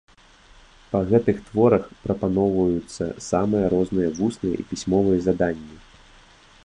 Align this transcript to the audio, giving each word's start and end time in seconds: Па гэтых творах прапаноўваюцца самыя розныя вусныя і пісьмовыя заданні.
Па 0.93 1.01
гэтых 1.09 1.37
творах 1.49 1.83
прапаноўваюцца 2.07 3.03
самыя 3.29 3.65
розныя 3.75 4.09
вусныя 4.21 4.55
і 4.65 4.67
пісьмовыя 4.73 5.19
заданні. 5.27 5.77